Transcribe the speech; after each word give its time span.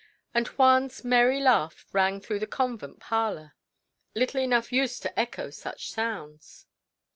And 0.33 0.47
Juan's 0.47 1.03
merry 1.03 1.39
laugh 1.39 1.85
rang 1.93 2.21
through 2.21 2.39
the 2.39 2.47
convent 2.47 2.99
parlour, 2.99 3.53
little 4.15 4.39
enough 4.41 4.71
used 4.71 5.03
to 5.03 5.19
echo 5.19 5.51
such 5.51 5.91
sounds. 5.91 6.65